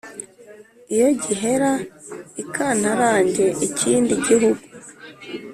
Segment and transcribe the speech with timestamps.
[0.93, 1.71] iyo gihera:
[2.43, 4.63] ikantarange, ikindi gihugu